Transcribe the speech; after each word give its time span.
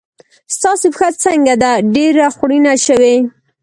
ستاسې 0.55 0.87
پښه 0.93 1.09
څنګه 1.23 1.53
ده؟ 1.61 1.71
ډېره 1.95 2.25
خوړینه 2.35 2.73
شوې. 2.85 3.15